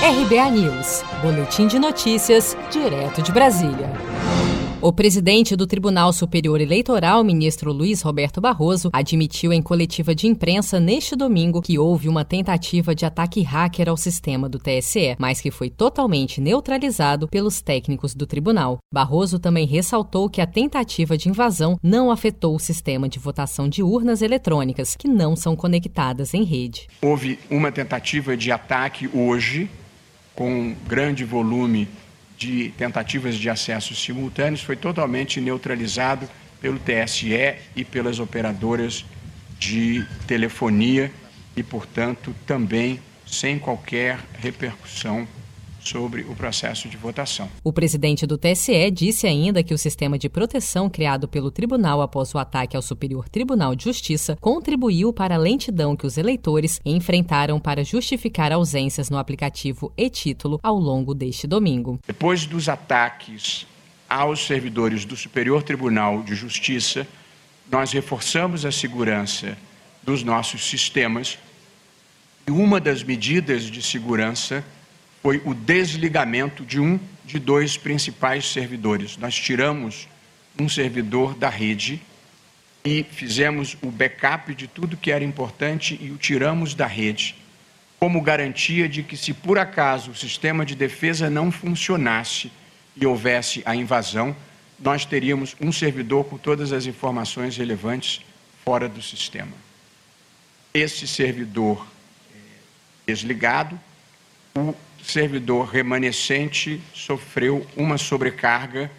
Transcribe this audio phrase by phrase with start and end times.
[0.00, 3.90] RBA News, Boletim de Notícias, direto de Brasília.
[4.80, 10.78] O presidente do Tribunal Superior Eleitoral, ministro Luiz Roberto Barroso, admitiu em coletiva de imprensa
[10.78, 15.50] neste domingo que houve uma tentativa de ataque hacker ao sistema do TSE, mas que
[15.50, 18.78] foi totalmente neutralizado pelos técnicos do tribunal.
[18.94, 23.82] Barroso também ressaltou que a tentativa de invasão não afetou o sistema de votação de
[23.82, 26.86] urnas eletrônicas, que não são conectadas em rede.
[27.02, 29.68] Houve uma tentativa de ataque hoje,
[30.38, 31.88] com grande volume
[32.36, 39.04] de tentativas de acesso simultâneos foi totalmente neutralizado pelo TSE e pelas operadoras
[39.58, 41.10] de telefonia
[41.56, 45.26] e, portanto, também sem qualquer repercussão
[45.88, 47.48] sobre o processo de votação.
[47.64, 52.34] O presidente do TSE disse ainda que o sistema de proteção criado pelo tribunal após
[52.34, 57.58] o ataque ao Superior Tribunal de Justiça contribuiu para a lentidão que os eleitores enfrentaram
[57.58, 61.98] para justificar ausências no aplicativo e-título ao longo deste domingo.
[62.06, 63.66] Depois dos ataques
[64.08, 67.06] aos servidores do Superior Tribunal de Justiça,
[67.70, 69.56] nós reforçamos a segurança
[70.02, 71.38] dos nossos sistemas
[72.46, 74.64] e uma das medidas de segurança
[75.22, 79.16] foi o desligamento de um de dois principais servidores.
[79.16, 80.08] Nós tiramos
[80.58, 82.00] um servidor da rede
[82.84, 87.34] e fizemos o backup de tudo que era importante e o tiramos da rede,
[88.00, 92.50] como garantia de que, se por acaso o sistema de defesa não funcionasse
[92.96, 94.34] e houvesse a invasão,
[94.78, 98.22] nós teríamos um servidor com todas as informações relevantes
[98.64, 99.52] fora do sistema.
[100.72, 101.86] Esse servidor
[102.32, 102.38] eh,
[103.06, 103.78] desligado,
[104.54, 108.90] o servidor remanescente sofreu uma sobrecarga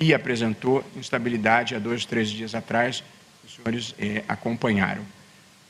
[0.00, 3.02] e apresentou instabilidade há dois, três dias atrás,
[3.44, 5.02] os senhores eh, acompanharam.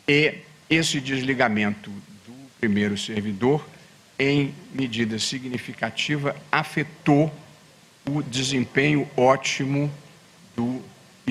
[0.07, 0.35] E
[0.69, 3.67] esse desligamento do primeiro servidor,
[4.19, 7.33] em medida significativa, afetou
[8.07, 9.91] o desempenho ótimo
[10.57, 10.83] do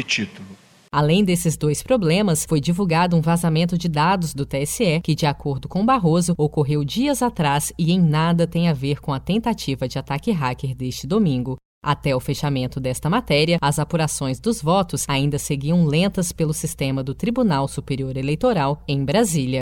[0.03, 0.66] título.
[0.91, 5.67] Além desses dois problemas, foi divulgado um vazamento de dados do TSE que, de acordo
[5.67, 9.99] com Barroso, ocorreu dias atrás e em nada tem a ver com a tentativa de
[9.99, 11.57] ataque hacker deste domingo.
[11.83, 17.13] Até o fechamento desta matéria, as apurações dos votos ainda seguiam lentas pelo sistema do
[17.13, 19.61] Tribunal Superior Eleitoral em Brasília.